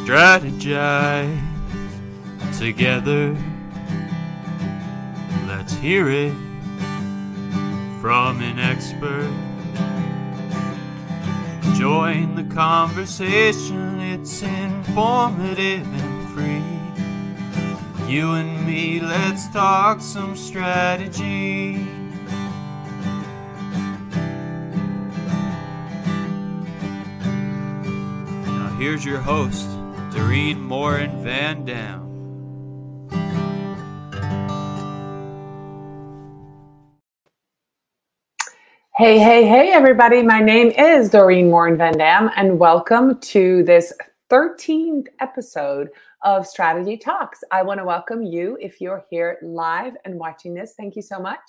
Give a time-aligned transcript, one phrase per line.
[0.00, 1.38] strategize
[2.58, 3.36] together.
[5.46, 6.32] Let's hear it
[8.00, 9.30] from an expert.
[11.78, 16.74] Join the conversation, it's informative and free.
[18.12, 21.76] You and me, let's talk some strategy.
[28.44, 29.68] Now, here's your host,
[30.14, 32.00] Dorien Moore and Van Dam.
[38.94, 40.22] Hey, hey, hey, everybody.
[40.22, 43.92] My name is Dorien Morin Van Dam, and welcome to this
[44.30, 45.88] 13th episode
[46.22, 47.42] of Strategy Talks.
[47.50, 50.74] I want to welcome you if you're here live and watching this.
[50.76, 51.40] Thank you so much.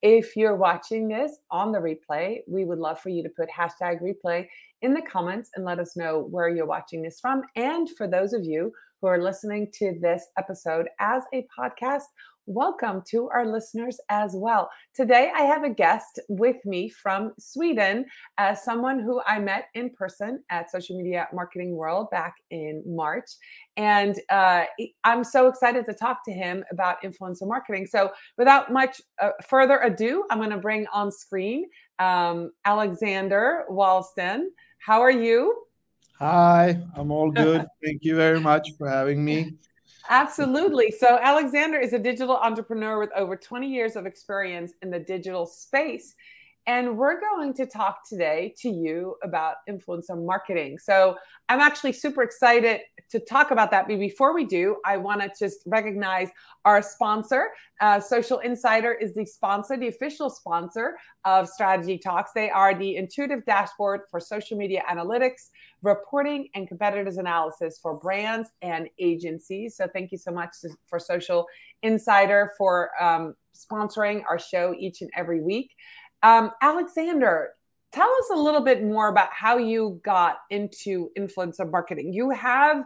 [0.00, 4.00] If you're watching this on the replay, we would love for you to put hashtag
[4.02, 4.48] replay
[4.84, 7.40] in the comments and let us know where you're watching this from.
[7.56, 12.02] And for those of you who are listening to this episode as a podcast,
[12.44, 14.68] welcome to our listeners as well.
[14.94, 18.04] Today, I have a guest with me from Sweden,
[18.36, 23.30] uh, someone who I met in person at Social Media Marketing World back in March.
[23.78, 24.64] And uh,
[25.04, 27.86] I'm so excited to talk to him about influencer marketing.
[27.86, 31.64] So, without much uh, further ado, I'm going to bring on screen
[31.98, 34.42] um, Alexander Wallestam.
[34.84, 35.64] How are you?
[36.18, 37.64] Hi, I'm all good.
[37.82, 39.54] Thank you very much for having me.
[40.10, 40.90] Absolutely.
[40.90, 45.46] So, Alexander is a digital entrepreneur with over 20 years of experience in the digital
[45.46, 46.16] space.
[46.66, 50.78] And we're going to talk today to you about influencer marketing.
[50.78, 51.16] So,
[51.48, 53.86] I'm actually super excited to talk about that.
[53.86, 56.30] But before we do, I want to just recognize
[56.64, 57.50] our sponsor.
[57.80, 62.32] Uh, Social Insider is the sponsor, the official sponsor of Strategy Talks.
[62.34, 65.50] They are the intuitive dashboard for social media analytics,
[65.82, 69.76] reporting, and competitors analysis for brands and agencies.
[69.76, 70.50] So thank you so much
[70.86, 71.46] for Social
[71.82, 75.70] Insider for um, sponsoring our show each and every week.
[76.22, 77.50] Um, Alexander,
[77.92, 82.12] tell us a little bit more about how you got into influencer marketing.
[82.12, 82.84] You have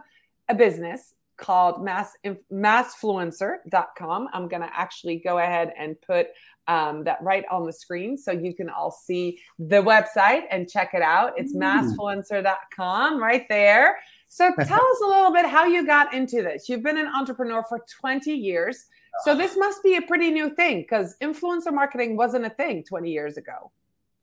[0.49, 2.15] a business called mass
[2.51, 4.27] massfluencer.com.
[4.33, 6.27] I'm going to actually go ahead and put
[6.67, 10.93] um, that right on the screen so you can all see the website and check
[10.93, 11.33] it out.
[11.37, 13.97] It's massfluencer.com right there.
[14.27, 16.69] So tell us a little bit how you got into this.
[16.69, 18.85] You've been an entrepreneur for 20 years.
[19.23, 23.11] So this must be a pretty new thing because influencer marketing wasn't a thing 20
[23.11, 23.71] years ago.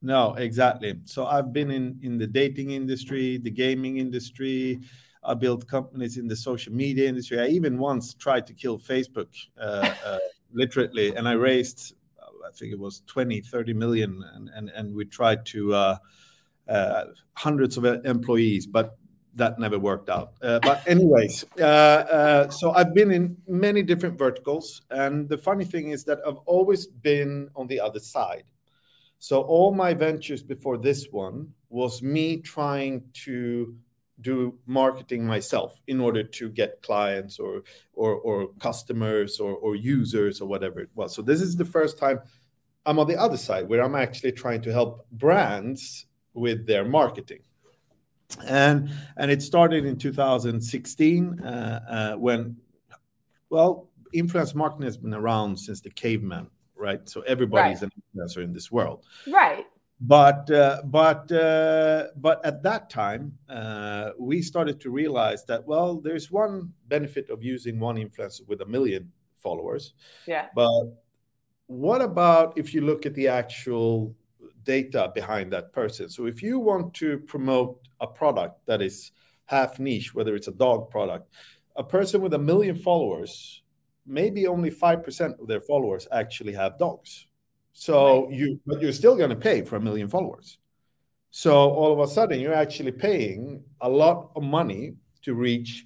[0.03, 1.01] No, exactly.
[1.05, 4.81] So I've been in in the dating industry, the gaming industry,
[5.27, 7.41] I built companies in the social media industry.
[7.41, 9.29] I even once tried to kill Facebook,
[9.61, 10.19] uh, uh,
[10.53, 15.05] literally, and I raised, I think it was 20, 30 million, and, and, and we
[15.05, 15.97] tried to uh,
[16.69, 17.05] uh
[17.35, 18.97] hundreds of employees, but
[19.37, 20.33] that never worked out.
[20.43, 25.91] Uh, but anyways, uh, so I've been in many different verticals, and the funny thing
[25.91, 28.45] is that I've always been on the other side.
[29.19, 33.75] So all my ventures before this one was me trying to
[34.23, 40.41] do marketing myself in order to get clients or or, or customers or, or users
[40.41, 41.15] or whatever it was.
[41.15, 42.21] So this is the first time
[42.87, 47.41] I'm on the other side where I'm actually trying to help brands with their marketing.
[48.47, 52.57] And and it started in 2016 uh, uh, when,
[53.51, 57.09] well, influence marketing has been around since the caveman, right?
[57.09, 57.91] So everybody's right.
[57.95, 59.65] an influencer in this world, right?
[60.01, 66.01] but uh, but uh, but at that time uh, we started to realize that well
[66.01, 69.95] there's one benefit of using one influencer with a million followers
[70.27, 70.83] yeah but
[71.67, 74.15] what about if you look at the actual
[74.67, 79.13] data behind that person so if you want to promote a product that is
[79.47, 81.33] half niche whether it's a dog product
[81.77, 83.63] a person with a million followers
[84.07, 87.27] maybe only 5% of their followers actually have dogs
[87.79, 88.33] so right.
[88.33, 90.57] you, but you're still going to pay for a million followers.
[91.31, 94.95] So all of a sudden, you're actually paying a lot of money
[95.25, 95.85] to reach,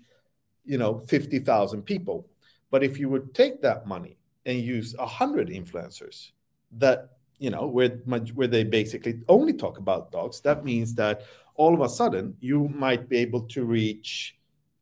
[0.64, 2.28] you know, fifty thousand people.
[2.70, 6.30] But if you would take that money and use a hundred influencers,
[6.78, 7.08] that
[7.40, 7.88] you know, where
[8.34, 11.22] where they basically only talk about dogs, that means that
[11.56, 14.36] all of a sudden you might be able to reach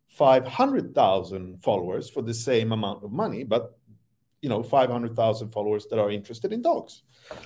[0.08, 3.78] 500,000 followers for the same amount of money, but
[4.42, 7.04] you know 500,000 followers that are interested in dogs.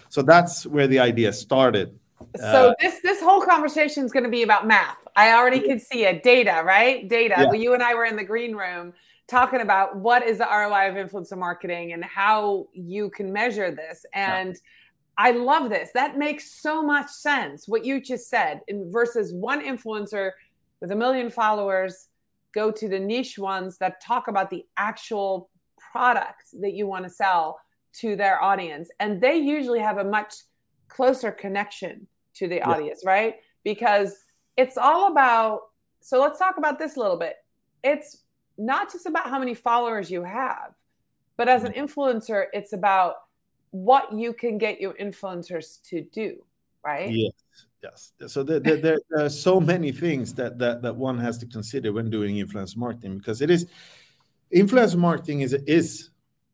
[0.09, 1.99] So that's where the idea started.
[2.37, 4.97] So uh, this this whole conversation is going to be about math.
[5.15, 6.23] I already can see it.
[6.23, 7.07] Data, right?
[7.07, 7.35] Data.
[7.37, 7.45] Yeah.
[7.45, 8.95] Well, you and I were in the green room
[9.29, 14.05] talking about what is the ROI of influencer marketing and how you can measure this.
[14.15, 14.61] And yeah.
[15.19, 15.91] I love this.
[15.95, 17.69] That makes so much sense.
[17.69, 20.33] What you just said in versus one influencer
[20.81, 22.09] with a million followers
[22.55, 25.51] go to the niche ones that talk about the actual
[25.93, 27.61] product that you want to sell
[27.95, 28.91] to their audience.
[29.01, 30.35] And they usually have a much
[30.89, 32.69] closer connection to the yeah.
[32.69, 33.37] audience, right?
[33.65, 34.17] Because
[34.57, 35.61] it's all about,
[36.01, 37.37] so let's talk about this a little bit.
[37.85, 38.19] It's
[38.59, 40.75] not just about how many followers you have,
[41.37, 41.85] but as an mm-hmm.
[41.85, 43.15] influencer, it's about
[43.73, 46.45] what you can get your influencers to do,
[46.85, 47.11] right?
[47.11, 47.33] Yes,
[47.83, 48.13] yes.
[48.29, 51.93] So there, there, there, are so many things that, that that one has to consider
[51.93, 53.67] when doing influence marketing because it is
[54.51, 56.11] influence marketing is is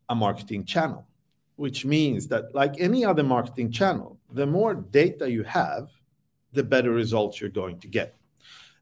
[0.09, 1.06] a marketing channel,
[1.56, 5.91] which means that like any other marketing channel, the more data you have,
[6.53, 8.15] the better results you're going to get.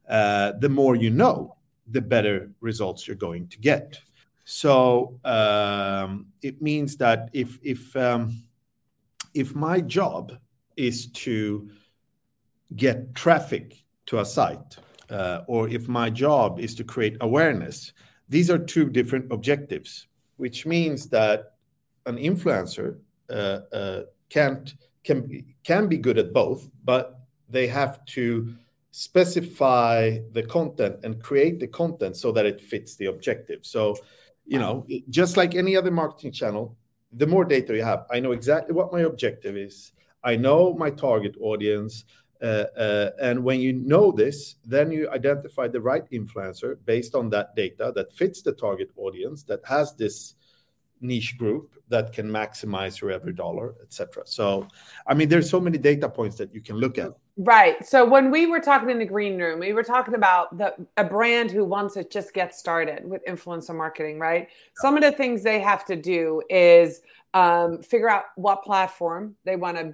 [0.07, 1.57] Uh, the more you know,
[1.87, 3.99] the better results you're going to get.
[4.49, 8.43] So um, it means that if if um,
[9.33, 10.31] if my job
[10.77, 11.69] is to
[12.73, 14.77] get traffic to a site,
[15.09, 17.91] uh, or if my job is to create awareness,
[18.29, 20.07] these are two different objectives.
[20.37, 21.57] Which means that
[22.05, 27.19] an influencer uh, uh, can be good at both, but
[27.49, 28.55] they have to
[28.91, 33.65] specify the content and create the content so that it fits the objective.
[33.65, 33.97] So
[34.47, 34.85] you know.
[35.09, 36.77] Just like any other marketing channel
[37.13, 39.91] the more data you have i know exactly what my objective is.
[40.23, 42.03] I know my target audience
[42.41, 47.29] uh, uh, and when you know this then you identify the right influencer based on
[47.29, 50.35] that data that fits the target audience that has this
[51.01, 54.67] niche group that can maximize your every dollar etc so
[55.07, 57.85] i mean there's so many data points that you can look at Right.
[57.85, 61.03] So when we were talking in the green room, we were talking about the a
[61.03, 64.47] brand who wants to just get started with influencer marketing, right?
[64.77, 67.01] Some of the things they have to do is
[67.35, 69.93] um, figure out what platform they want to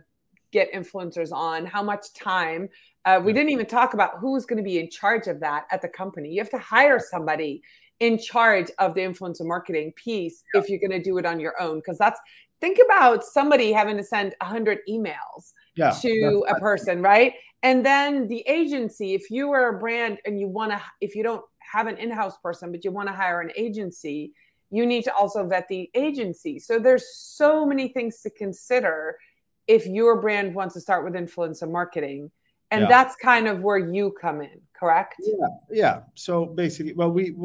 [0.51, 2.69] get influencers on, how much time.
[3.03, 5.81] Uh, we didn't even talk about who's going to be in charge of that at
[5.81, 6.29] the company.
[6.29, 7.61] You have to hire somebody
[8.00, 10.62] in charge of the influencer marketing piece yeah.
[10.62, 12.19] if you're going to do it on your own, because that's
[12.60, 17.34] think about somebody having to send 100 emails yeah, to a person, right?
[17.62, 21.24] And then the agency, if you are a brand and you want to, if you
[21.24, 24.34] don't have an in house person, but you want to hire an agency,
[24.69, 26.57] you need to also vet the agency.
[26.57, 29.18] So there's so many things to consider
[29.68, 32.31] if your brand wants to start with influencer marketing.
[32.73, 32.87] And yeah.
[32.87, 35.15] that's kind of where you come in, correct?
[35.19, 35.47] Yeah.
[35.69, 35.99] Yeah.
[36.15, 37.35] So basically, well, we,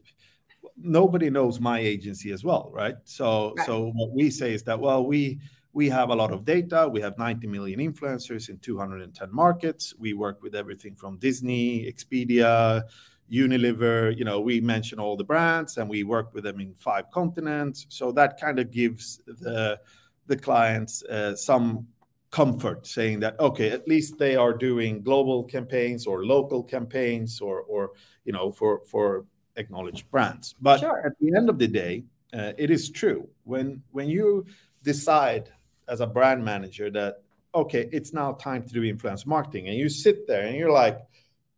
[0.76, 2.94] nobody knows my agency as well, right?
[3.02, 3.66] So, right.
[3.66, 5.40] so what we say is that, well, we,
[5.72, 6.88] we have a lot of data.
[6.88, 9.94] We have 90 million influencers in 210 markets.
[9.98, 12.84] We work with everything from Disney, Expedia,
[13.32, 14.16] Unilever.
[14.16, 17.86] You know, we mention all the brands, and we work with them in five continents.
[17.88, 19.80] So that kind of gives the
[20.28, 21.86] the clients uh, some
[22.32, 27.60] comfort, saying that okay, at least they are doing global campaigns or local campaigns, or
[27.60, 27.92] or
[28.24, 29.24] you know, for for
[29.56, 30.56] acknowledged brands.
[30.60, 31.06] But sure.
[31.06, 34.46] at the end of the day, uh, it is true when when you
[34.82, 35.52] decide
[35.86, 37.22] as a brand manager that
[37.54, 40.98] okay, it's now time to do influence marketing, and you sit there and you're like,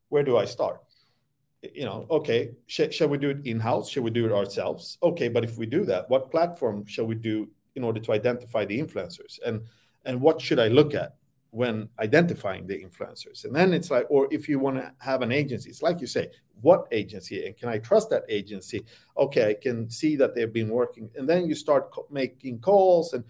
[0.09, 0.81] where do I start?
[1.62, 3.88] You know, okay, sh- shall we do it in house?
[3.88, 4.99] Shall we do it ourselves?
[5.03, 8.65] Okay, but if we do that, what platform shall we do in order to identify
[8.65, 9.38] the influencers?
[9.47, 9.62] And
[10.04, 11.16] and what should I look at
[11.50, 13.44] when identifying the influencers?
[13.44, 16.06] And then it's like, or if you want to have an agency, it's like you
[16.06, 16.30] say,
[16.61, 18.84] what agency and can I trust that agency?
[19.16, 23.12] Okay, I can see that they've been working, and then you start co- making calls
[23.12, 23.25] and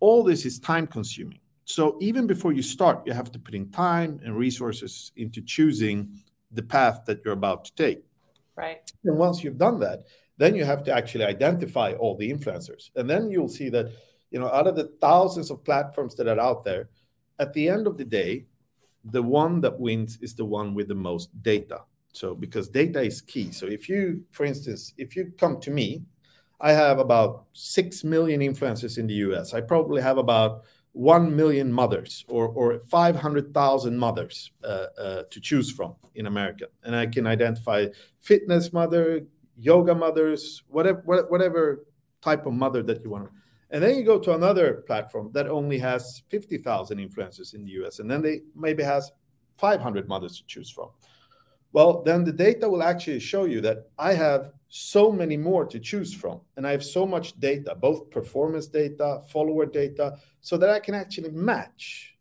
[0.00, 1.40] all this is time consuming.
[1.64, 6.10] So even before you start, you have to put in time and resources into choosing
[6.50, 8.02] the path that you're about to take.
[8.56, 8.80] Right.
[9.04, 10.04] And once you've done that,
[10.36, 12.90] then you have to actually identify all the influencers.
[12.96, 13.92] And then you'll see that,
[14.30, 16.88] you know, out of the thousands of platforms that are out there,
[17.38, 18.46] at the end of the day,
[19.04, 21.80] the one that wins is the one with the most data.
[22.12, 23.50] So because data is key.
[23.52, 26.04] So if you, for instance, if you come to me
[26.60, 29.54] I have about 6 million influencers in the US.
[29.54, 35.70] I probably have about 1 million mothers or, or 500,000 mothers uh, uh, to choose
[35.70, 36.66] from in America.
[36.84, 37.86] And I can identify
[38.20, 39.22] fitness mother,
[39.56, 41.86] yoga mothers, whatever, whatever
[42.20, 43.30] type of mother that you want.
[43.70, 48.00] And then you go to another platform that only has 50,000 influencers in the US.
[48.00, 49.10] And then they maybe has
[49.58, 50.88] 500 mothers to choose from.
[51.72, 55.78] Well, then the data will actually show you that I have so many more to
[55.78, 56.40] choose from.
[56.56, 60.94] And I have so much data, both performance data, follower data, so that I can
[60.94, 62.16] actually match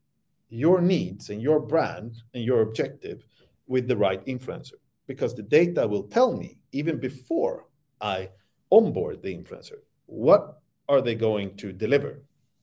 [0.50, 3.26] your needs and your brand and your objective
[3.68, 4.74] with the right influencer.
[5.08, 7.66] Because the data will tell me, even before
[8.00, 8.30] I
[8.70, 10.59] onboard the influencer, what
[10.90, 12.22] are they going to deliver?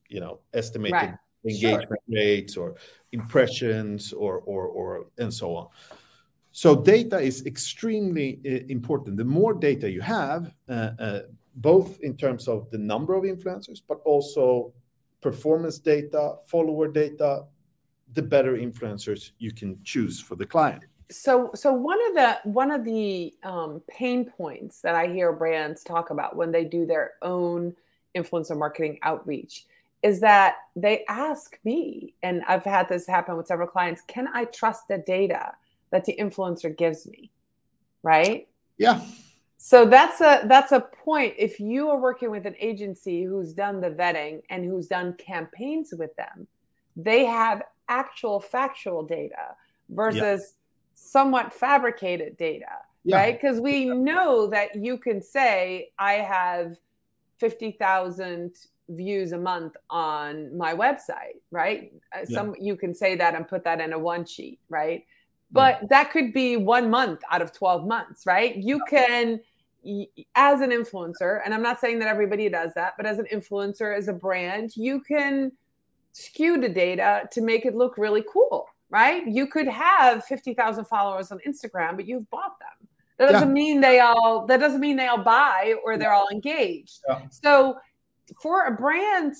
[0.08, 1.14] You know, estimated right.
[1.44, 2.16] engagement sure.
[2.22, 2.74] rates or
[3.12, 5.68] impressions or, or, or, and so on.
[6.52, 9.16] So data is extremely uh, important.
[9.16, 11.20] The more data you have, uh, uh,
[11.56, 14.72] both in terms of the number of influencers, but also
[15.20, 17.44] performance data, follower data,
[18.12, 20.82] the better influencers you can choose for the client.
[21.10, 25.84] So, so one of the one of the um, pain points that I hear brands
[25.84, 27.74] talk about when they do their own
[28.16, 29.66] influencer marketing outreach
[30.02, 34.44] is that they ask me, and I've had this happen with several clients, can I
[34.44, 35.52] trust the data?
[35.90, 37.30] that the influencer gives me
[38.02, 38.46] right
[38.78, 39.00] yeah
[39.56, 43.80] so that's a that's a point if you are working with an agency who's done
[43.80, 46.46] the vetting and who's done campaigns with them
[46.96, 49.54] they have actual factual data
[49.90, 50.38] versus yeah.
[50.94, 52.66] somewhat fabricated data
[53.04, 53.16] yeah.
[53.16, 56.76] right because we know that you can say i have
[57.38, 58.54] 50,000
[58.90, 61.92] views a month on my website right?
[62.14, 62.36] Uh, yeah.
[62.36, 65.04] some you can say that and put that in a one sheet right?
[65.52, 65.86] But yeah.
[65.90, 68.56] that could be one month out of 12 months right?
[68.56, 69.40] You can
[70.34, 73.96] as an influencer and i'm not saying that everybody does that but as an influencer
[73.96, 75.52] as a brand you can
[76.10, 79.26] skew the data to make it look really cool right?
[79.26, 82.85] You could have 50,000 followers on instagram but you've bought them
[83.18, 83.54] that doesn't yeah.
[83.54, 87.20] mean they all that doesn't mean they all buy or they're all engaged yeah.
[87.30, 87.76] so
[88.42, 89.34] for a brand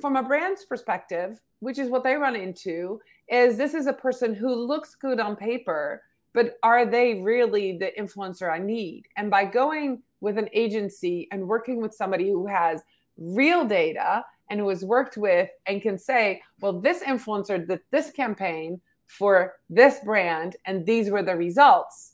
[0.00, 4.34] from a brand's perspective which is what they run into is this is a person
[4.34, 9.04] who looks good on paper, but are they really the influencer I need?
[9.16, 12.82] And by going with an agency and working with somebody who has
[13.16, 18.10] real data and who has worked with and can say, well, this influencer did this
[18.10, 22.11] campaign for this brand and these were the results.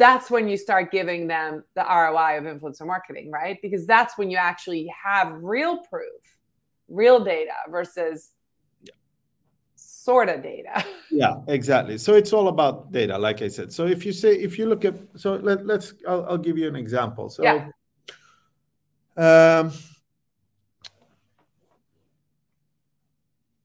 [0.00, 3.58] That's when you start giving them the ROI of influencer marketing, right?
[3.60, 6.22] Because that's when you actually have real proof,
[6.88, 8.30] real data versus
[9.76, 10.82] sort of data.
[11.10, 11.98] yeah, exactly.
[11.98, 13.74] So it's all about data, like I said.
[13.74, 16.66] So if you say, if you look at, so let, let's, I'll, I'll give you
[16.66, 17.28] an example.
[17.28, 17.68] So, yeah.
[19.18, 19.70] um,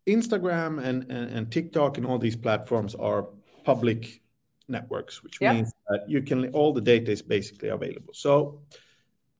[0.05, 3.29] Instagram and, and, and, TikTok and all these platforms are
[3.63, 4.21] public
[4.67, 8.13] networks, which means that you can, all the data is basically available.
[8.13, 8.61] So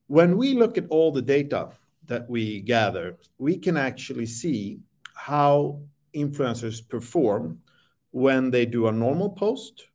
[0.06, 1.70] when we look at all the data
[2.06, 4.78] that we gather, we can actually see
[5.14, 5.80] how
[6.14, 7.58] influencers perform
[8.10, 9.88] when they do a normal post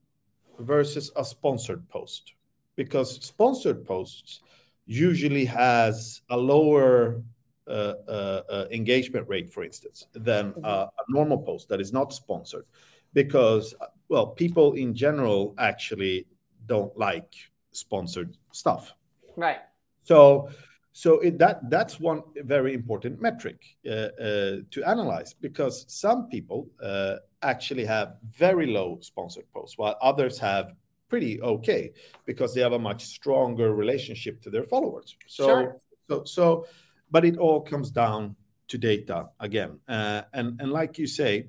[0.59, 2.33] versus a sponsored post.
[2.75, 4.41] Because sponsored posts
[4.85, 7.23] usually has a lower
[7.67, 12.11] uh, uh, uh, engagement rate for instance than a, a normal post that is not
[12.11, 12.65] sponsored
[13.13, 13.73] because
[14.09, 16.27] well people in general actually
[16.65, 17.33] don't like
[17.71, 18.93] sponsored stuff
[19.35, 19.59] right
[20.03, 20.49] so
[20.93, 26.67] so it, that that's one very important metric uh, uh, to analyze because some people
[26.83, 30.73] uh, actually have very low sponsored posts while others have
[31.11, 31.91] pretty okay
[32.25, 35.15] because they have a much stronger relationship to their followers.
[35.27, 35.75] So sure.
[36.09, 36.65] so so,
[37.11, 38.35] but it all comes down
[38.69, 41.47] to data again, uh, and and like you say,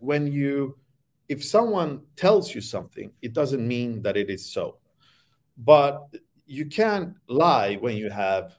[0.00, 0.76] when you
[1.28, 4.78] if someone tells you something, it doesn't mean that it is so,
[5.56, 6.08] but
[6.46, 8.56] you can't lie when you have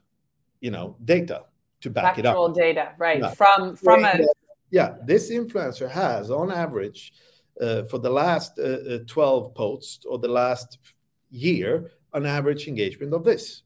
[0.62, 1.44] you know data
[1.82, 2.56] to back Factual it up.
[2.56, 3.32] Data right yeah.
[3.32, 4.20] from from a
[4.72, 7.14] yeah this influencer has on average
[7.62, 10.80] uh, for the last uh, uh 12 posts or the last
[11.30, 13.64] year an average engagement of this.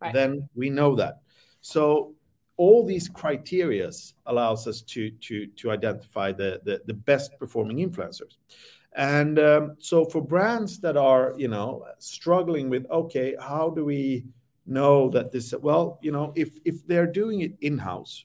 [0.00, 0.14] Right.
[0.14, 1.22] then we know that.
[1.60, 2.14] So
[2.58, 8.36] all these criterias allows us to to to identify the the, the best performing influencers.
[8.94, 14.26] And um, so for brands that are you know struggling with okay how do we
[14.66, 18.24] know that this well you know if if they're doing it in house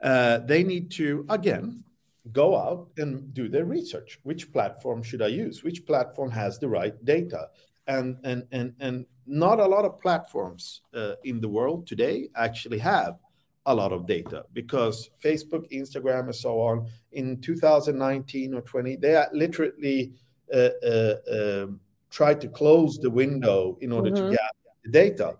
[0.00, 1.84] uh, they need to again
[2.30, 4.20] go out and do their research.
[4.22, 5.64] Which platform should i use?
[5.64, 7.48] Which platform has the right data?
[7.88, 12.78] And and and and not a lot of platforms uh, in the world today actually
[12.78, 13.18] have
[13.66, 19.24] a lot of data because facebook instagram and so on in 2019 or 20 they
[19.32, 20.12] literally
[20.52, 21.80] uh, uh, um,
[22.12, 24.26] tried to close the window in order mm-hmm.
[24.26, 24.40] to get
[24.84, 25.34] the data.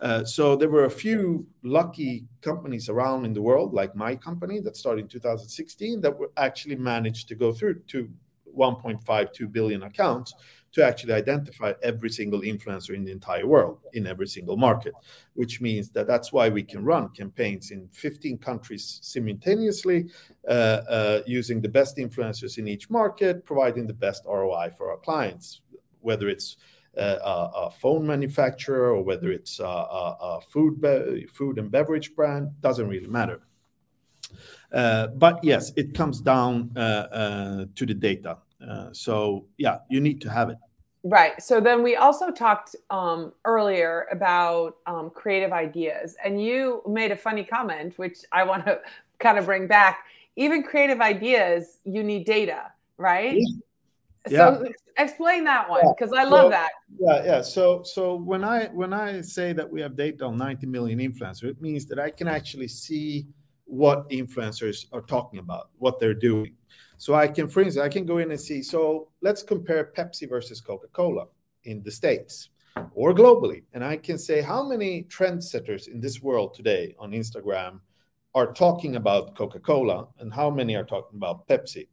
[0.00, 4.60] Uh, so there were a few lucky companies around in the world, like my company
[4.60, 8.10] that started in 2016, that were actually managed to go through to
[8.54, 10.34] 1.52 billion accounts
[10.72, 14.94] to actually identify every single influencer in the entire world in every single market
[15.34, 20.08] which means that that's why we can run campaigns in 15 countries simultaneously
[20.48, 20.50] uh,
[20.88, 25.60] uh, using the best influencers in each market providing the best roi for our clients
[26.00, 26.56] whether it's
[26.96, 27.18] a,
[27.66, 32.88] a, phone manufacturer or whether it's a, a food be- food and beverage brand doesn't
[32.88, 33.40] really matter.
[34.72, 38.38] Uh, but yes, it comes down uh, uh, to the data
[38.68, 40.58] Uh, so yeah, you need to have it.
[41.04, 41.42] Right.
[41.42, 47.16] So then we also talked um, earlier about um, creative ideas, and you made a
[47.16, 48.80] funny comment, which I want to
[49.18, 50.04] kind of bring back.
[50.36, 53.36] Even creative ideas, you need data, right?
[54.30, 54.54] Yeah.
[54.54, 56.70] So explain that one because I love So- that.
[56.98, 57.42] Yeah, yeah.
[57.42, 61.44] So so when I when I say that we have data on 90 million influencers,
[61.44, 63.26] it means that I can actually see
[63.64, 66.54] what influencers are talking about, what they're doing.
[67.02, 68.62] So I can, for instance, I can go in and see.
[68.62, 71.26] So let's compare Pepsi versus Coca-Cola
[71.64, 72.50] in the States
[72.94, 73.64] or globally.
[73.72, 77.80] And I can say how many trendsetters in this world today on Instagram
[78.36, 81.88] are talking about Coca-Cola and how many are talking about Pepsi.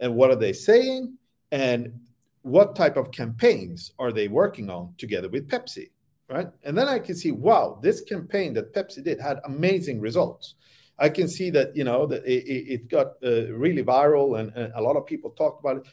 [0.00, 1.16] And what are they saying?
[1.50, 1.98] And
[2.42, 5.88] what type of campaigns are they working on together with Pepsi,
[6.28, 6.48] right?
[6.64, 10.56] And then I can see, wow, this campaign that Pepsi did had amazing results.
[10.98, 14.72] I can see that you know that it, it got uh, really viral and, and
[14.74, 15.86] a lot of people talked about it.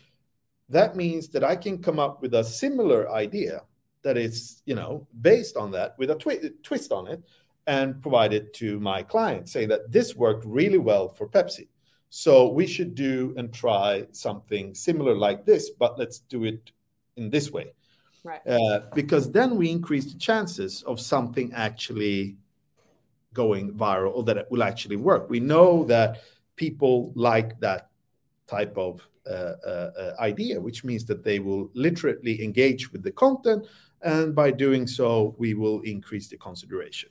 [0.70, 3.63] That means that I can come up with a similar idea
[4.03, 7.22] that is you know based on that with a twi- twist on it
[7.67, 11.67] and provide it to my client, saying that this worked really well for Pepsi.
[12.10, 16.72] So we should do and try something similar like this, but let's do it
[17.15, 17.74] in this way.
[18.24, 18.46] Right.
[18.46, 22.38] Uh, because then we increase the chances of something actually
[23.34, 25.30] going viral or that it will actually work.
[25.30, 26.22] We know that
[26.56, 27.90] people like that
[28.48, 33.12] type of uh, uh, uh, idea, which means that they will literally engage with the
[33.12, 33.66] content,
[34.02, 37.10] and by doing so, we will increase the consideration.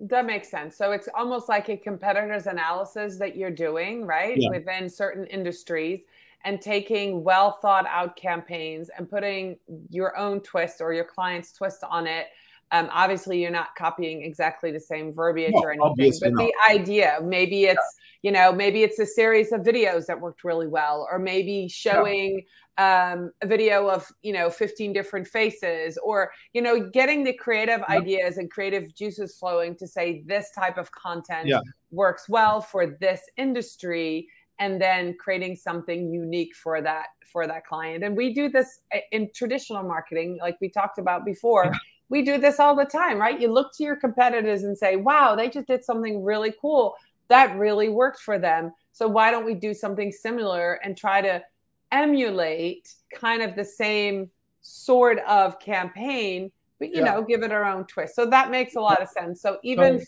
[0.00, 0.76] That makes sense.
[0.76, 4.36] So it's almost like a competitor's analysis that you're doing, right?
[4.36, 4.50] Yeah.
[4.50, 6.02] Within certain industries
[6.44, 9.58] and taking well thought out campaigns and putting
[9.90, 12.28] your own twist or your client's twist on it.
[12.70, 16.44] Um, obviously, you're not copying exactly the same verbiage No, or anything, but not.
[16.44, 20.66] the idea maybe it's, you know, maybe it's a series of videos that worked really
[20.66, 22.44] well, or maybe showing
[22.76, 27.80] um, a video of, you know, 15 different faces, or, you know, getting the creative
[27.88, 27.96] Yeah.
[27.96, 31.60] ideas and creative juices flowing to say this type of content Yeah.
[31.90, 34.28] works well for this industry
[34.60, 38.98] and then creating something unique for that for that client and we do this uh,
[39.12, 41.70] in traditional marketing like we talked about before
[42.08, 45.34] we do this all the time right you look to your competitors and say wow
[45.34, 46.94] they just did something really cool
[47.28, 51.42] that really worked for them so why don't we do something similar and try to
[51.92, 57.12] emulate kind of the same sort of campaign but you Yeah.
[57.14, 59.98] know give it our own twist so that makes a lot of sense so even
[60.00, 60.04] So-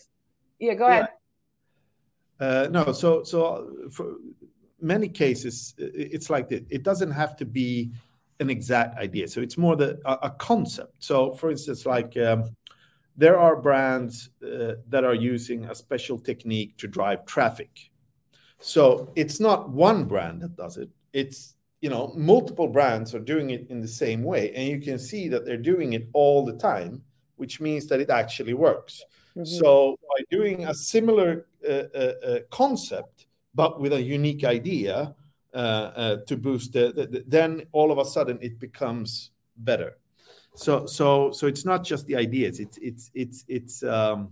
[0.59, 0.93] yeah go Yeah.
[0.93, 1.09] ahead
[2.39, 4.15] Uh, no, so so for
[4.79, 6.65] many cases, it's like that.
[6.71, 7.91] It doesn't have to be
[8.41, 9.27] an exact idea.
[9.27, 10.95] So it's more the a, a concept.
[10.99, 12.55] So, for instance, like um,
[13.15, 17.91] there are brands uh, that are using a special technique to drive traffic.
[18.59, 20.89] So it's not one brand that does it.
[21.13, 24.99] It's you know multiple brands are doing it in the same way, and you can
[24.99, 27.01] see that they're doing it all the time,
[27.37, 29.03] which means that it actually works.
[29.35, 29.47] Mhm.
[29.47, 35.15] So by doing a similar uh, uh, uh, concept, but with a unique idea
[35.53, 39.97] to boost the, the, the- then all of a sudden it becomes better.
[40.55, 42.59] So so so it's not just the ideas.
[42.59, 44.29] It's it's it's it's um,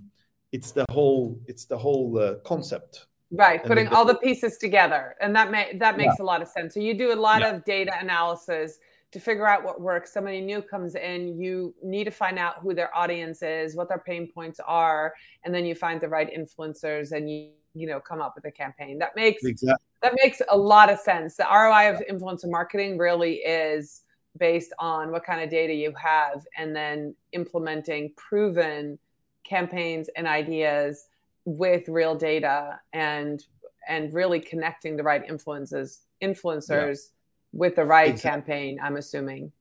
[0.51, 3.05] it's the whole it's the whole uh, concept.
[3.31, 6.73] Right, putting all the pieces together, and that may that makes a lot of sense.
[6.73, 8.79] So you do a lot of data analysis
[9.11, 10.11] to figure out what works.
[10.11, 13.99] Somebody new comes in, you need to find out who their audience is, what their
[13.99, 18.19] pain points are, and then you find the right influencers, and you you know come
[18.19, 18.97] up with a campaign.
[18.97, 19.85] That makes Exactly.
[20.01, 21.35] That makes a lot of sense.
[21.35, 24.03] The ROI of influencer marketing really is
[24.37, 28.97] based on what kind of data you have, and then implementing proven
[29.43, 31.07] campaigns and ideas
[31.45, 33.43] with real data and
[33.87, 37.09] and really connecting the right influences influencers
[37.53, 38.29] with the right Exactly.
[38.29, 39.51] campaign i'm assuming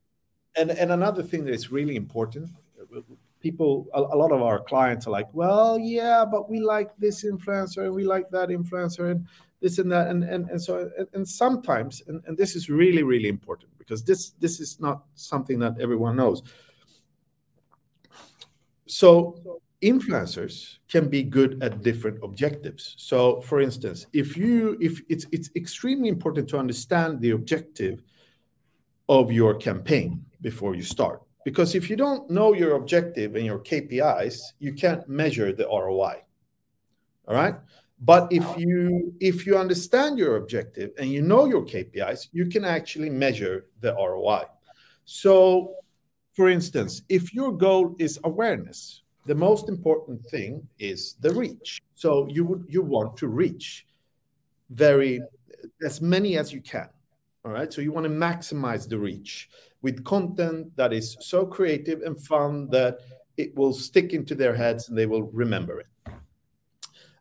[0.57, 2.51] and and another thing that is really important
[3.41, 7.25] people a, a lot of our clients are like well yeah but we like this
[7.25, 9.27] influencer and we like that influencer and
[9.61, 13.03] this and that and and, and so and, and sometimes and, and this is really
[13.03, 16.43] really important because this this is not something that everyone knows
[18.87, 25.27] so influencers can be good at different objectives so for instance if you if it's
[25.31, 28.03] it's extremely important to understand the objective
[29.09, 31.23] of your campaign before you start.
[31.49, 36.17] Because if you don't know your objective and your KPIs, you can't measure the ROI.
[37.27, 37.55] All right?
[38.01, 42.67] But if you if you understand your objective and you know your KPIs, you can
[42.67, 44.45] actually measure the ROI.
[45.07, 45.73] So
[46.35, 51.81] for instance, if your goal is awareness, the most important thing is the reach.
[51.95, 53.87] So you would you want to reach
[54.69, 55.23] very
[55.83, 56.91] as many as you can
[57.43, 57.73] All right.
[57.73, 59.49] So you want to maximize the reach
[59.83, 62.99] with content that is so creative and fun that
[63.37, 65.87] it will stick into their heads and they will remember it.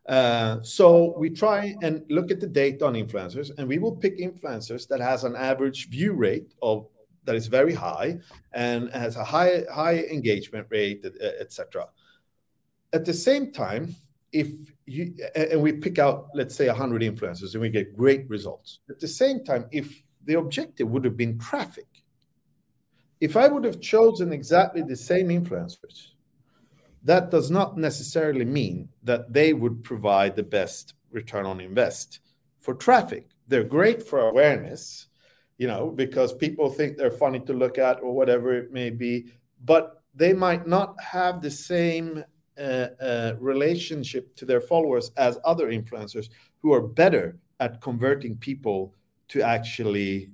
[0.08, 4.18] Uh, so we try and look at the data on influencers, and we will pick
[4.18, 6.86] influencers that has an average view rate of
[7.24, 8.18] that is very high
[8.54, 11.04] and has a high high engagement rate,
[11.40, 11.86] etc.
[12.94, 13.94] At the same time,
[14.32, 14.48] if
[14.86, 18.80] you and we pick out let's say 100 influencers and we get great results.
[18.88, 21.97] At the same time, if the objective would have been traffic,
[23.20, 26.12] if I would have chosen exactly the same influencers
[27.04, 32.20] that does not necessarily mean that they would provide the best return on invest
[32.58, 33.28] for traffic.
[33.46, 35.06] They're great for awareness,
[35.58, 39.32] you know, because people think they're funny to look at or whatever it may be,
[39.64, 42.24] but they might not have the same
[42.58, 46.28] uh, uh, relationship to their followers as other influencers
[46.60, 48.94] who are better at converting people
[49.28, 50.30] to actually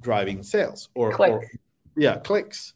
[0.00, 1.48] driving sales or, or
[1.98, 2.72] yeah clicks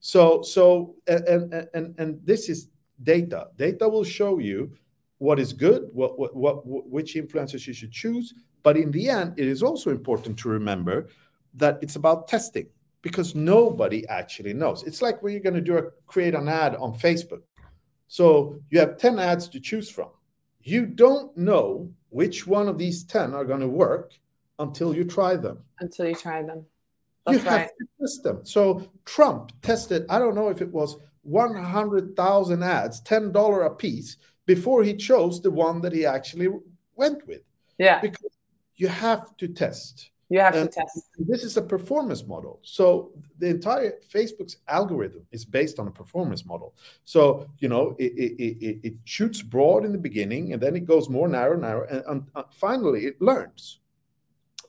[0.00, 2.68] so so and and and this is
[3.02, 3.48] data.
[3.56, 4.72] Data will show you
[5.18, 8.34] what is good, what, what, what, which influencers you should choose.
[8.62, 11.08] But in the end, it is also important to remember
[11.54, 12.66] that it's about testing
[13.02, 14.82] because nobody actually knows.
[14.82, 17.42] It's like when you're going to do a create an ad on Facebook.
[18.08, 20.08] So you have 10 ads to choose from.
[20.62, 24.12] You don't know which one of these 10 are going to work
[24.58, 25.58] until you try them.
[25.80, 26.66] Until you try them.
[27.32, 27.60] That's you right.
[27.60, 28.40] have to test them.
[28.44, 34.16] So Trump tested, I don't know if it was 100,000 ads, $10 a piece,
[34.46, 36.48] before he chose the one that he actually
[36.96, 37.42] went with.
[37.78, 38.00] Yeah.
[38.00, 38.36] Because
[38.76, 40.10] you have to test.
[40.28, 41.08] You have and to test.
[41.18, 42.60] This is a performance model.
[42.62, 46.74] So the entire Facebook's algorithm is based on a performance model.
[47.04, 50.86] So, you know, it, it, it, it shoots broad in the beginning and then it
[50.86, 53.79] goes more narrow, narrow, and, and uh, finally it learns.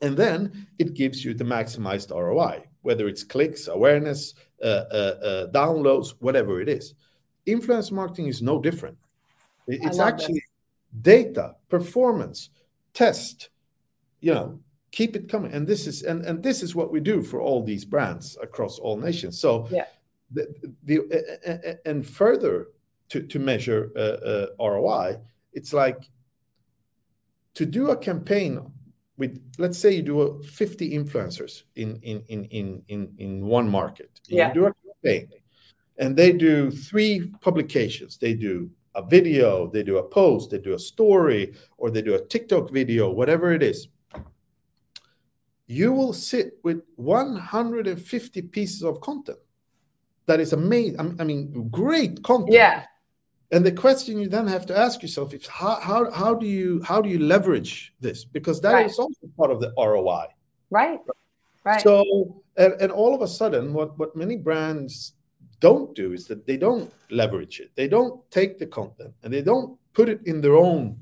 [0.02, 5.46] And then it gives you the maximized ROI, whether it's clicks, awareness, uh, uh, uh,
[5.52, 6.94] downloads, whatever it is.
[7.46, 8.98] Influence marketing is no different.
[9.68, 11.02] It's actually this.
[11.02, 12.50] data, performance,
[12.94, 13.50] test,
[14.20, 14.58] you know,
[14.90, 15.52] keep it coming.
[15.52, 18.78] And this is and, and this is what we do for all these brands across
[18.78, 19.38] all nations.
[19.38, 19.86] So yeah.
[20.32, 20.46] the,
[20.84, 22.68] the and further
[23.10, 25.18] to, to measure uh, uh, ROI,
[25.52, 26.10] it's like
[27.54, 28.72] to do a campaign
[29.22, 33.68] with let's say you do a 50 influencers in in in in in, in one
[33.68, 34.10] market.
[34.26, 34.48] Yeah.
[34.48, 35.28] you do a campaign
[35.98, 38.18] and they do three publications.
[38.18, 42.14] They do a video they do a post they do a story or they do
[42.14, 43.88] a tiktok video whatever it is.
[45.66, 49.38] You will sit with 150 pieces of content
[50.26, 52.52] that is amazing i mean great content.
[52.52, 52.84] Yeah
[53.52, 56.82] and the question you then have to ask yourself is how, how, how do you
[56.82, 58.24] how do you leverage this?
[58.24, 58.86] Because that right.
[58.86, 60.24] is also part of the roi
[60.70, 61.00] right.
[61.64, 61.80] Right.
[61.82, 65.12] So and, and all of a sudden what what many brands
[65.60, 67.70] don't do is that they don't leverage it.
[67.76, 70.98] They don't take the content and they don't put it in their own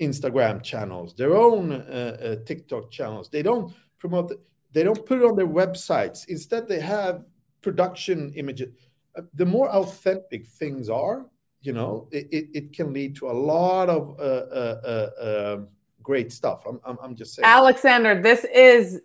[0.00, 3.28] instagram channels their own uh, uh, tiktok channels.
[3.28, 4.40] They don't promote it
[4.72, 6.26] they don't put it on their websites.
[6.28, 7.26] Instead they have
[7.60, 8.74] production images.
[9.16, 11.26] Uh, the more authentic things are
[11.62, 14.80] you know, it, it, it, can lead to a lot of uh, uh,
[15.20, 15.68] uh, um,
[16.02, 16.64] great stuff.
[16.66, 17.46] I'm, I'm, I'm, just saying.
[17.46, 19.00] Alexander, this is,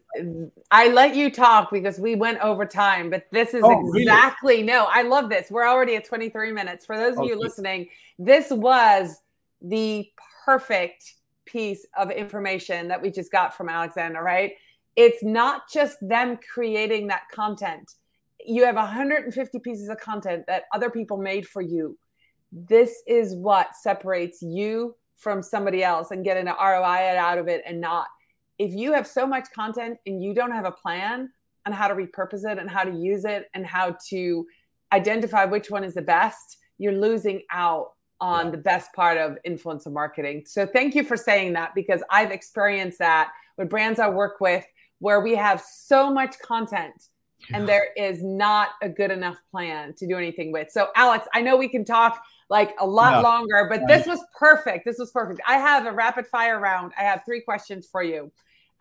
[0.72, 4.68] I let you talk because we went over time, but this is oh, exactly, really?
[4.68, 5.52] no, I love this.
[5.52, 6.86] We're already at 23 minutes.
[6.86, 7.30] For those of okay.
[7.30, 9.22] you listening, this was
[9.62, 10.10] the
[10.44, 11.14] perfect
[11.46, 14.54] piece of information that we just got from Alexander, right?
[14.96, 17.94] It's not just them creating that content.
[18.44, 21.98] You have 150 pieces of content that other people made for you
[22.52, 27.64] this is what separates you from somebody else and getting an ROI out of it
[27.66, 28.08] and not.
[28.60, 31.30] If you have so much content and you don't have a plan
[31.66, 34.46] on how to repurpose it and how to use it and how to
[34.94, 38.52] identify which one is the best, you're losing out on yeah.
[38.52, 40.44] the best part of influencer marketing.
[40.46, 44.66] So thank you for saying that because I've experienced that with brands I work with
[45.00, 47.10] where we have so much content
[47.54, 50.72] and there is not a good enough plan to do anything with.
[50.72, 53.22] So Alex, I know we can talk like a lot no.
[53.22, 53.68] longer.
[53.70, 54.86] But this was perfect.
[54.86, 55.42] This was perfect.
[55.48, 56.94] I have a rapid fire round.
[56.98, 58.32] I have three questions for you.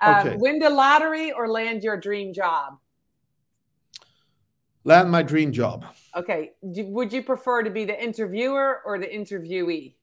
[0.01, 0.37] Um, okay.
[0.37, 2.79] Win the lottery or land your dream job?
[4.85, 5.85] Land my dream job.
[6.15, 6.53] Okay.
[6.73, 9.95] Do, would you prefer to be the interviewer or the interviewee?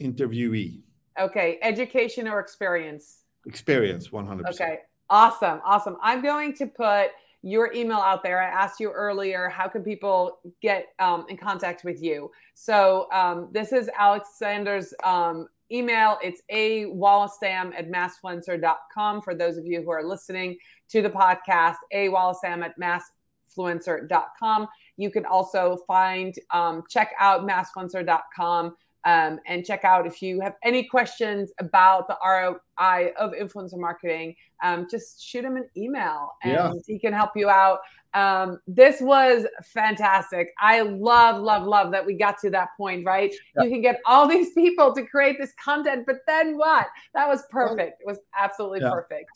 [0.00, 0.80] Interviewee.
[1.20, 1.58] Okay.
[1.62, 3.24] Education or experience?
[3.46, 4.48] Experience, 100%.
[4.50, 4.78] Okay.
[5.10, 5.60] Awesome.
[5.64, 5.96] Awesome.
[6.02, 7.08] I'm going to put
[7.42, 8.42] your email out there.
[8.42, 12.30] I asked you earlier, how can people get um, in contact with you?
[12.54, 19.66] So um, this is Alexander's um, email, it's a wallestam at massfluencer.com for those of
[19.66, 20.56] you who are listening
[20.88, 24.66] to the podcast, a wallestam at massfluencer.com.
[24.96, 28.74] You can also find, um, check out massfluencer.com
[29.08, 34.34] um, and check out if you have any questions about the ROI of influencer marketing,
[34.62, 36.72] um, just shoot him an email and yeah.
[36.86, 37.78] he can help you out.
[38.12, 40.48] Um, this was fantastic.
[40.60, 43.34] I love, love, love that we got to that point, right?
[43.56, 43.64] Yeah.
[43.64, 46.88] You can get all these people to create this content, but then what?
[47.14, 48.02] That was perfect.
[48.02, 48.90] It was absolutely yeah.
[48.90, 49.30] perfect.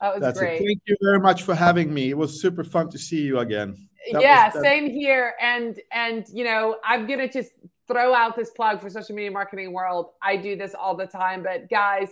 [0.00, 0.60] That was That's great.
[0.60, 0.66] It.
[0.66, 2.10] Thank you very much for having me.
[2.10, 3.76] It was super fun to see you again.
[4.12, 5.34] That yeah, was, same here.
[5.40, 7.52] And and you know, I'm gonna just
[7.86, 10.10] throw out this plug for social media marketing world.
[10.22, 12.08] I do this all the time, but guys,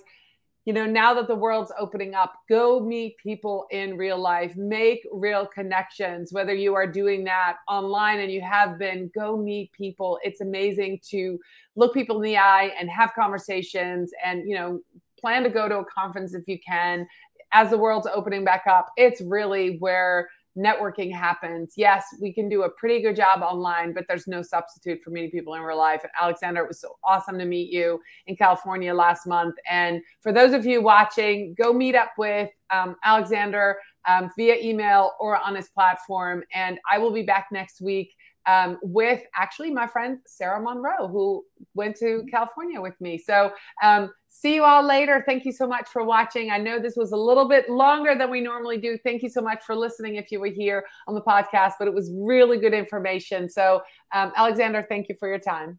[0.65, 5.05] you know, now that the world's opening up, go meet people in real life, make
[5.11, 6.33] real connections.
[6.33, 10.21] Whether you are doing that online and you have been, go meet people.
[10.23, 11.41] It's amazing to
[11.75, 14.81] look people in the eye and have conversations and, you know,
[15.19, 17.09] plan to go to a conference if you can.
[17.53, 21.75] As the world's opening back up, it's really where networking happens.
[21.77, 25.31] Yes, we can do a pretty good job online, but there's no substitute for meeting
[25.31, 26.01] people in real life.
[26.03, 29.55] And Alexander, it was so awesome to meet you in California last month.
[29.69, 33.77] And for those of you watching, go meet up with um, Alexander
[34.09, 36.43] um, via email or on his platform.
[36.53, 38.15] And I will be back next week
[38.47, 43.19] um, with actually my friend Sarah Monroe, who went to California with me.
[43.19, 43.53] So,
[43.83, 45.23] um, see you all later.
[45.27, 46.51] Thank you so much for watching.
[46.51, 48.99] I know this was a little bit longer than we normally do.
[48.99, 51.95] Thank you so much for listening if you were here on the podcast, but it
[51.95, 53.49] was really good information.
[53.49, 55.79] So, um, Alexander, thank you for your time.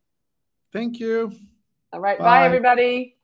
[0.72, 1.32] Thank you.
[1.92, 2.18] All right.
[2.18, 3.16] Bye, bye everybody.